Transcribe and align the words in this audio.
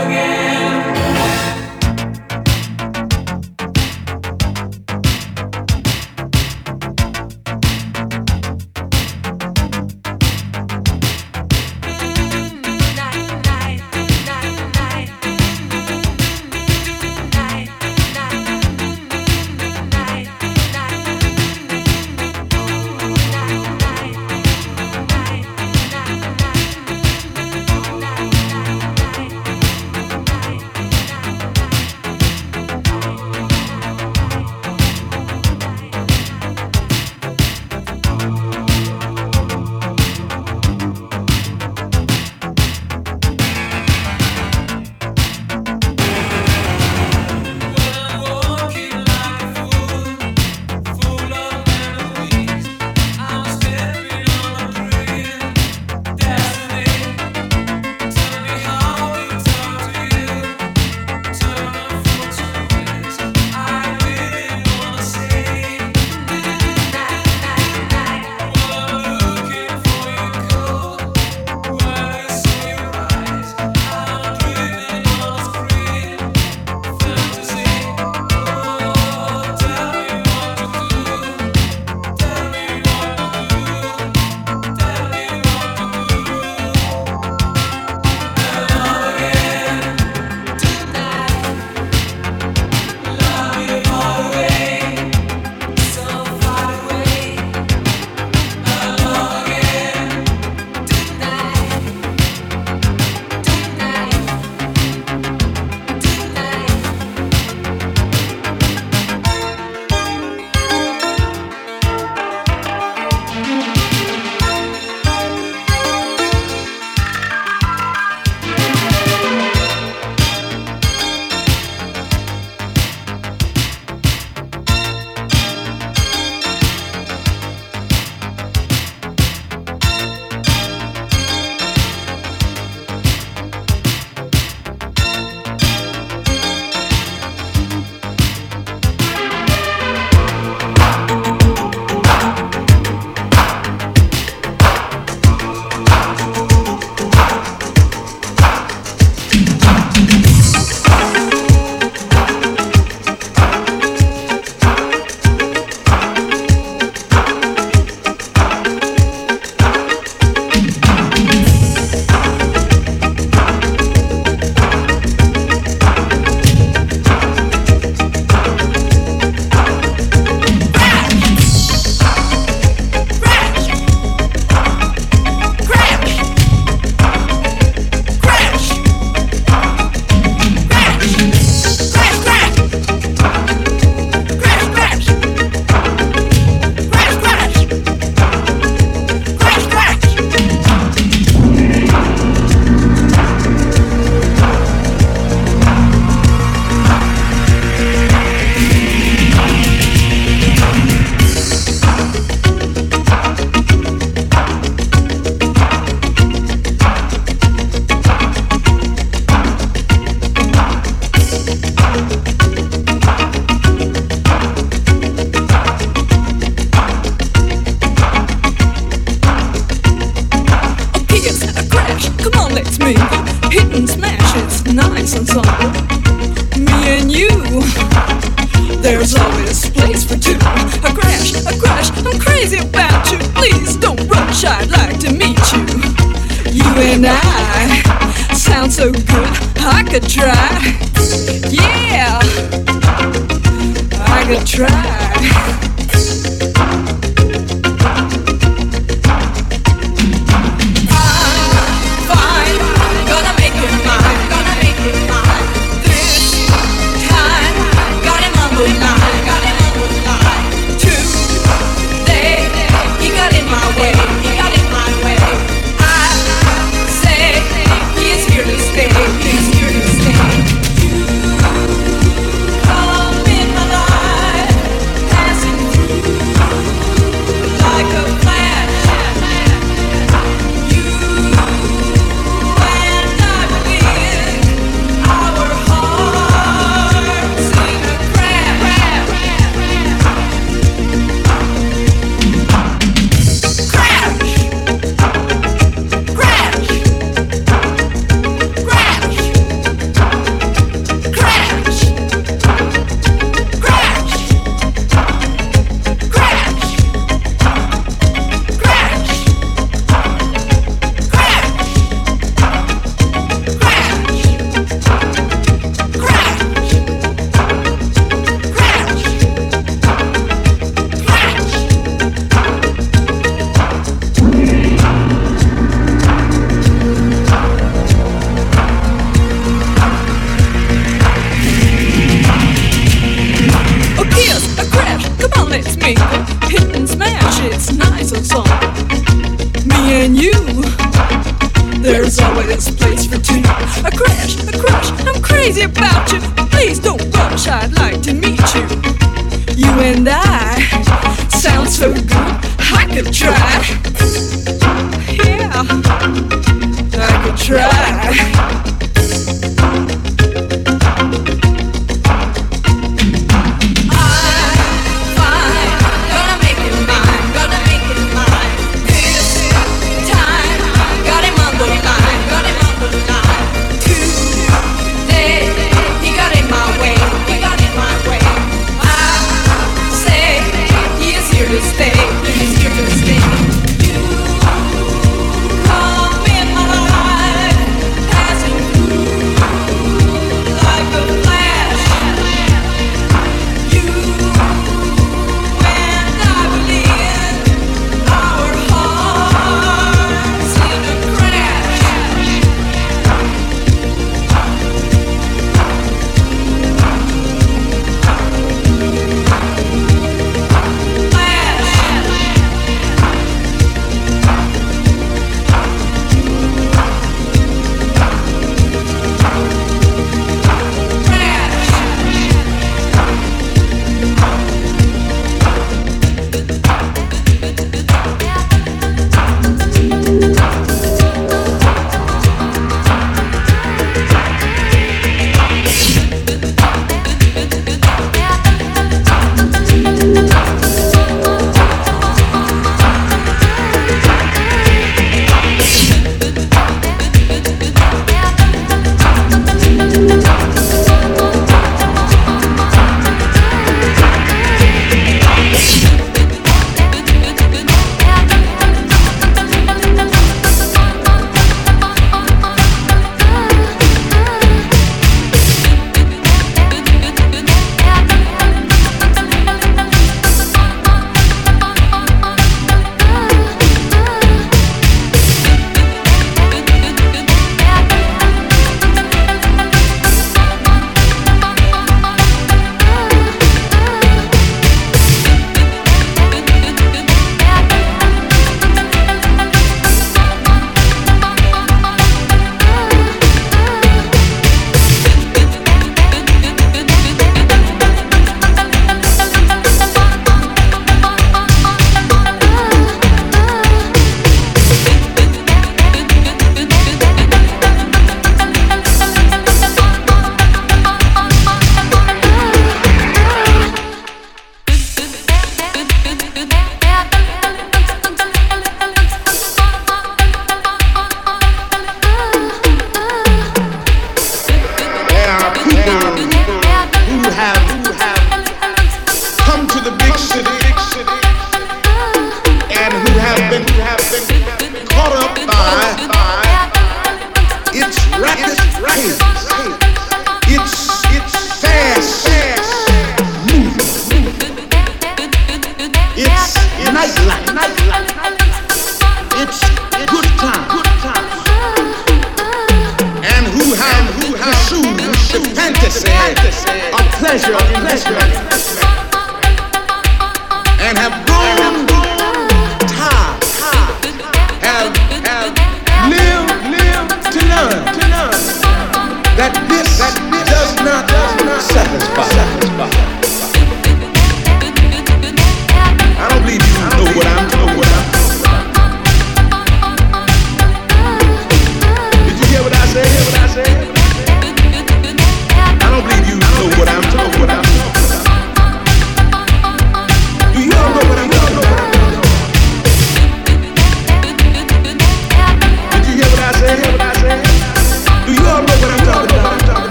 again. 0.00 0.41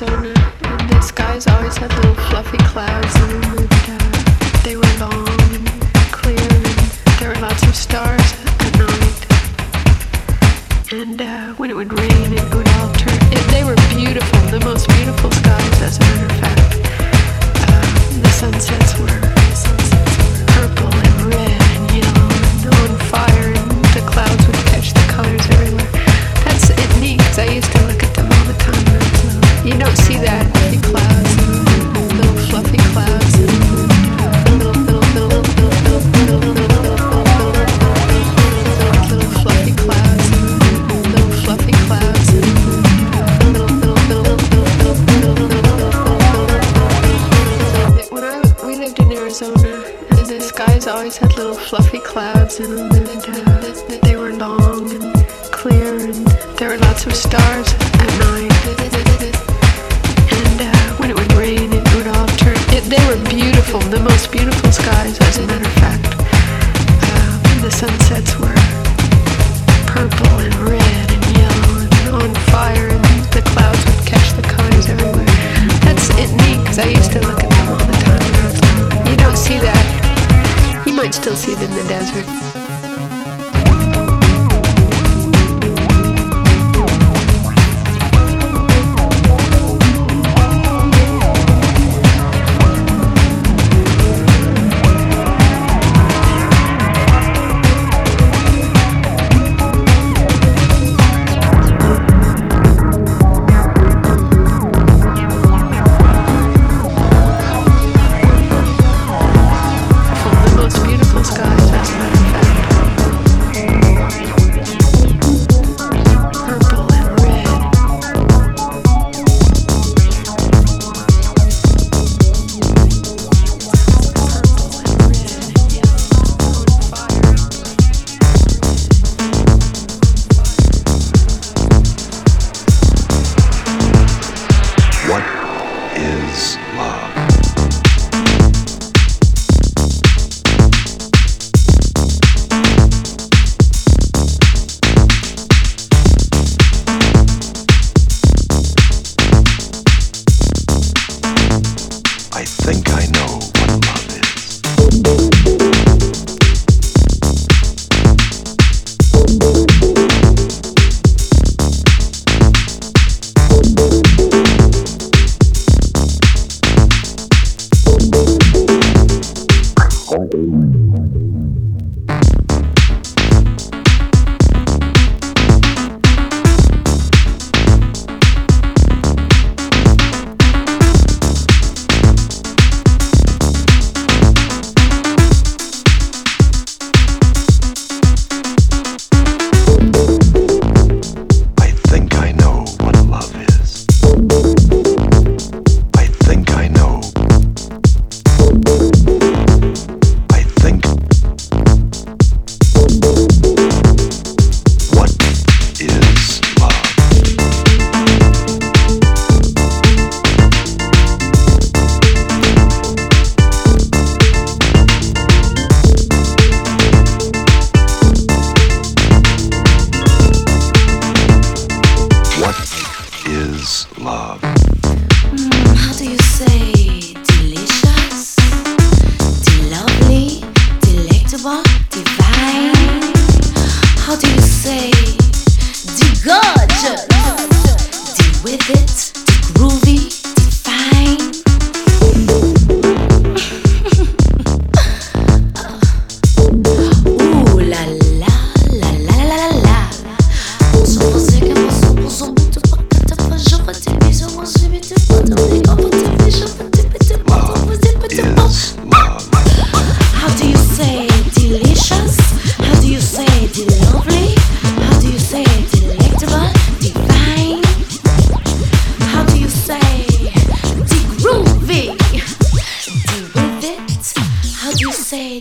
Arizona, 0.00 0.32
and 0.62 0.90
the 0.90 1.00
skies 1.00 1.46
always 1.48 1.76
had 1.76 1.92
little 1.94 2.14
fluffy 2.14 2.58
clouds. 2.58 2.97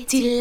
Pretty 0.10 0.37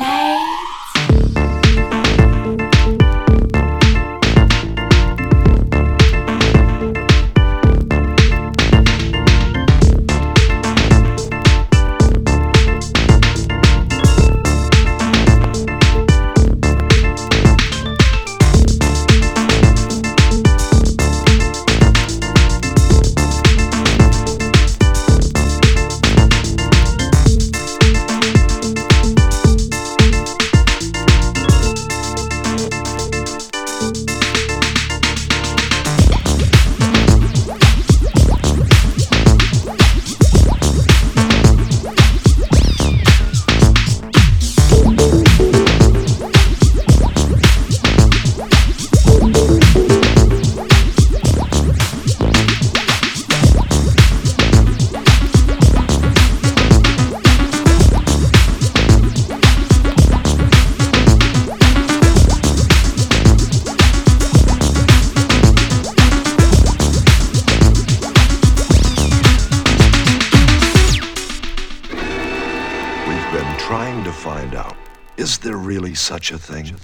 such 76.38 76.50
a 76.50 76.52
thing? 76.52 76.75